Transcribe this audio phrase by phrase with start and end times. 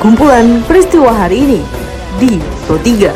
[0.00, 1.60] Kumpulan peristiwa hari ini
[2.16, 3.12] di Pro 3.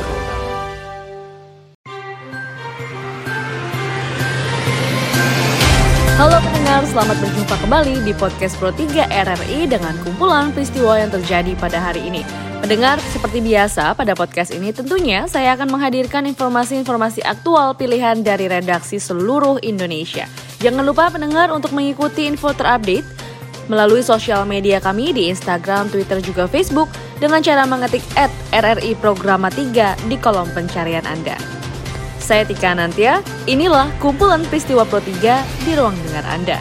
[6.20, 11.56] Halo pendengar, selamat berjumpa kembali di podcast Pro 3 RRI dengan kumpulan peristiwa yang terjadi
[11.56, 12.20] pada hari ini.
[12.60, 19.00] Pendengar, seperti biasa pada podcast ini tentunya saya akan menghadirkan informasi-informasi aktual pilihan dari redaksi
[19.00, 20.28] seluruh Indonesia.
[20.60, 23.13] Jangan lupa pendengar untuk mengikuti info terupdate
[23.66, 29.48] melalui sosial media kami di Instagram, Twitter, juga Facebook dengan cara mengetik at RRI Programa
[29.48, 31.36] 3 di kolom pencarian Anda.
[32.24, 36.58] Saya Tika Nantia, inilah kumpulan peristiwa Pro 3 di ruang dengar Anda.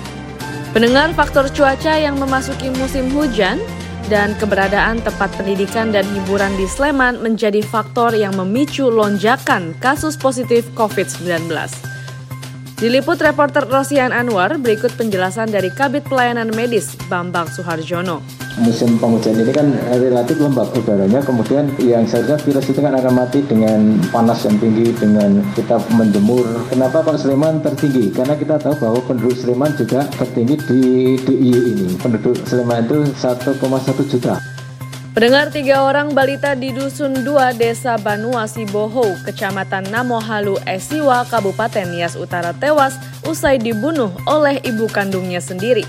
[0.75, 3.61] Pendengar faktor cuaca yang memasuki musim hujan
[4.11, 10.67] dan keberadaan tempat pendidikan dan hiburan di Sleman menjadi faktor yang memicu lonjakan kasus positif
[10.75, 11.92] COVID-19.
[12.83, 18.19] Diliput reporter Rosian Anwar, berikut penjelasan dari Kabit Pelayanan Medis Bambang Suharjono.
[18.59, 23.39] Musim penghujan ini kan relatif lembab udaranya, kemudian yang seharusnya virus itu kan akan mati
[23.47, 26.43] dengan panas yang tinggi, dengan kita menjemur.
[26.67, 28.11] Kenapa Pak Sleman tertinggi?
[28.11, 30.81] Karena kita tahu bahwa penduduk Sleman juga tertinggi di
[31.23, 31.87] DIY ini.
[32.03, 34.43] Penduduk Sleman itu 1,1 juta.
[35.13, 42.17] Pendengar tiga orang balita di Dusun 2 Desa Banua Siboho, Kecamatan Namohalu, Esiwa, Kabupaten Nias
[42.17, 45.85] Utara tewas usai dibunuh oleh ibu kandungnya sendiri.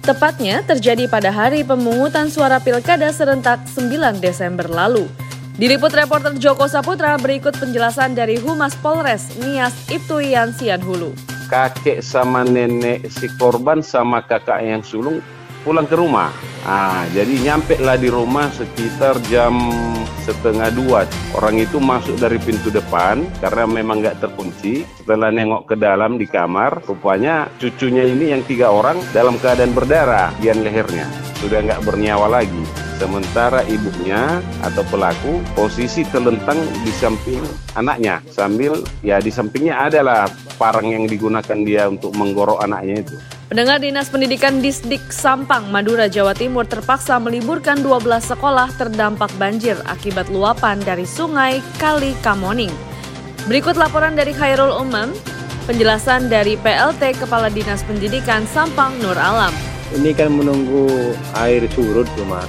[0.00, 5.12] Tepatnya terjadi pada hari pemungutan suara pilkada serentak 9 Desember lalu.
[5.60, 11.12] Diliput reporter Joko Saputra berikut penjelasan dari Humas Polres Nias Ibtu Yansian Hulu.
[11.52, 15.20] Kakek sama nenek si korban sama kakak yang sulung
[15.64, 16.28] pulang ke rumah.
[16.64, 19.56] Ah, jadi nyampe lah di rumah sekitar jam
[20.24, 21.04] setengah dua.
[21.36, 24.84] Orang itu masuk dari pintu depan karena memang nggak terkunci.
[24.96, 30.32] Setelah nengok ke dalam di kamar, rupanya cucunya ini yang tiga orang dalam keadaan berdarah
[30.40, 31.04] di lehernya.
[31.36, 32.63] Sudah nggak bernyawa lagi.
[32.94, 36.56] Sementara ibunya atau pelaku posisi terlentang
[36.86, 37.42] di samping
[37.74, 43.16] anaknya sambil ya di sampingnya adalah parang yang digunakan dia untuk menggorok anaknya itu.
[43.50, 50.30] Pendengar Dinas Pendidikan Disdik Sampang, Madura, Jawa Timur terpaksa meliburkan 12 sekolah terdampak banjir akibat
[50.32, 52.72] luapan dari sungai Kali Kamoning.
[53.44, 55.12] Berikut laporan dari Khairul Umam,
[55.68, 59.52] penjelasan dari PLT Kepala Dinas Pendidikan Sampang Nur Alam.
[59.92, 62.40] Ini kan menunggu air surut cuma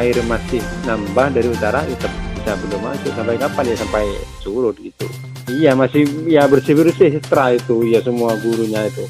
[0.00, 4.04] air masih nambah dari utara itu bisa belum masuk sampai kapan ya sampai
[4.44, 5.06] surut itu.
[5.48, 9.04] Iya masih ya bersih bersih setelah itu ya semua gurunya itu.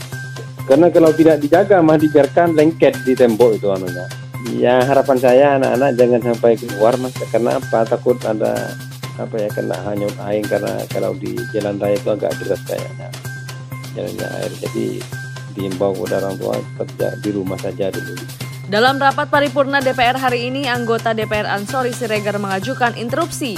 [0.65, 4.07] Karena kalau tidak dijaga mah dibiarkan lengket di tembok itu anunya.
[4.55, 8.55] Ya harapan saya anak-anak jangan sampai keluar mas karena apa takut ada
[9.15, 13.09] apa ya kena hanyut air karena kalau di jalan raya itu agak deras kayaknya
[13.95, 14.87] jalannya air jadi
[15.55, 18.44] diimbau kepada orang tua kerja di rumah saja dulu.
[18.75, 23.55] Dalam rapat paripurna DPR hari ini, anggota DPR Ansori Siregar mengajukan interupsi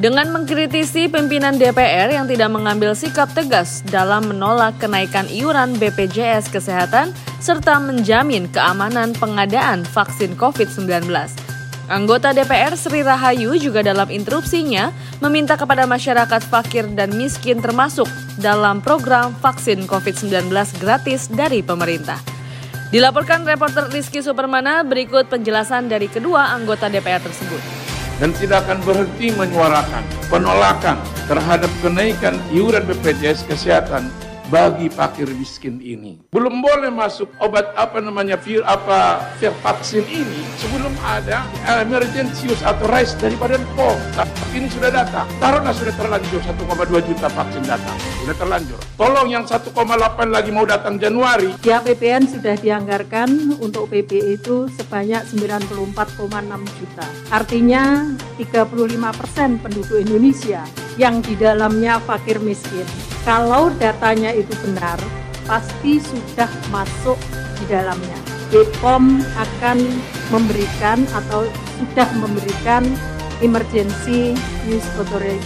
[0.00, 7.12] dengan mengkritisi pimpinan DPR yang tidak mengambil sikap tegas dalam menolak kenaikan iuran BPJS Kesehatan
[7.44, 11.12] serta menjamin keamanan pengadaan vaksin COVID-19.
[11.92, 18.08] Anggota DPR Sri Rahayu juga dalam interupsinya meminta kepada masyarakat fakir dan miskin termasuk
[18.40, 20.48] dalam program vaksin COVID-19
[20.80, 22.37] gratis dari pemerintah.
[22.88, 27.60] Dilaporkan reporter Rizky Supermana berikut penjelasan dari kedua anggota DPR tersebut.
[28.16, 30.00] Dan tidak akan berhenti menyuarakan
[30.32, 30.96] penolakan
[31.28, 34.08] terhadap kenaikan iuran BPJS Kesehatan
[34.48, 36.24] bagi fakir miskin ini.
[36.32, 41.44] Belum boleh masuk obat apa namanya vir apa vir vaksin ini sebelum ada
[41.84, 43.96] emergency use authorized dari Badan POM.
[44.16, 45.28] Tapi ini sudah datang.
[45.38, 47.96] Taruhlah sudah terlanjur 1,2 juta vaksin datang.
[48.24, 48.80] Sudah terlanjur.
[48.96, 49.68] Tolong yang 1,8
[50.32, 51.52] lagi mau datang Januari.
[51.62, 57.06] Ya PPN sudah dianggarkan untuk PP itu sebanyak 94,6 juta.
[57.28, 58.08] Artinya
[58.40, 60.64] 35 persen penduduk Indonesia
[60.96, 62.88] yang di dalamnya fakir miskin
[63.28, 64.96] kalau datanya itu benar,
[65.44, 67.20] pasti sudah masuk
[67.60, 68.16] di dalamnya.
[68.48, 69.76] BPOM akan
[70.32, 71.44] memberikan atau
[71.76, 72.88] sudah memberikan
[73.44, 74.32] emergency
[74.64, 74.88] use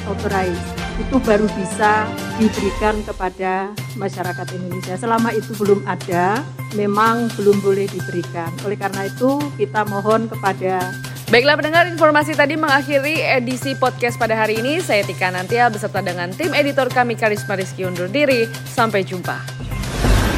[0.07, 0.63] authorized
[1.03, 2.07] itu baru bisa
[2.39, 4.95] diberikan kepada masyarakat Indonesia.
[4.95, 6.39] Selama itu belum ada,
[6.79, 8.55] memang belum boleh diberikan.
[8.63, 10.95] Oleh karena itu, kita mohon kepada
[11.33, 14.85] Baiklah pendengar, informasi tadi mengakhiri edisi podcast pada hari ini.
[14.85, 18.45] Saya Tika Nantia beserta dengan tim editor kami Karisma Rizky undur diri.
[18.69, 19.41] Sampai jumpa.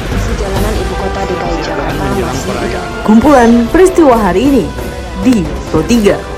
[0.07, 4.65] Perjalanan ibu kota DKI Jakarta masih Kumpulan peristiwa hari ini
[5.19, 6.34] di Pro 3.